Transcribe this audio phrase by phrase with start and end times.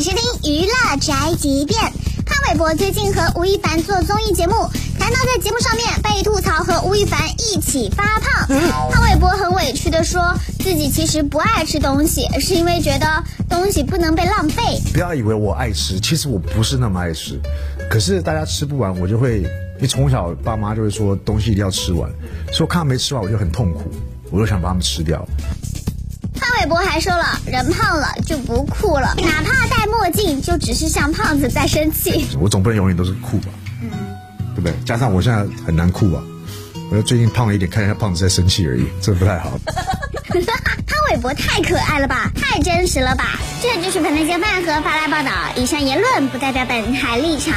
[0.00, 1.78] 收听娱乐宅急便。
[2.24, 4.54] 潘玮柏最近和吴亦凡做综艺节目，
[4.98, 8.48] 谈到在节目上面被吐槽和吴亦凡一起发胖。
[8.90, 14.80] 潘玮柏很委屈的说自己其实不爱吃东西，是因为觉得东西不能被浪费。
[14.92, 17.38] 不要以为我爱吃，其实我不是那么爱吃。
[17.90, 22.10] 可是大家吃不完，我就会，因为从小爸妈就会说东西一定要吃完，
[22.46, 23.82] 所以我看他没吃完我就很痛苦，
[24.30, 25.24] 我就想把它们吃掉。
[26.72, 32.26] 潘玮柏还说了，人胖了就不酷了，哪怕戴墨镜，就只是像胖子在生气。
[32.40, 33.48] 我总不能永远都是酷吧？
[33.82, 33.90] 嗯，
[34.54, 34.72] 对不对？
[34.84, 36.22] 加上我现在很难酷啊，
[36.90, 39.58] 我就最近胖了一点，看一下胖子在生气而已，这不太好。
[40.32, 43.38] 潘玮柏太可爱了吧，太真实了吧？
[43.60, 47.54] 这就是本台饭和发来报道，以上言论不代表本台立场。